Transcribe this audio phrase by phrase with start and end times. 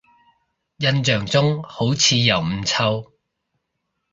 [0.77, 3.13] 印象中好似又唔臭